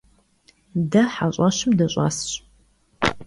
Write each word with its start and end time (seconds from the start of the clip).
De 0.91 1.01
heş'eşım 1.15 1.71
dış'esş. 1.79 2.31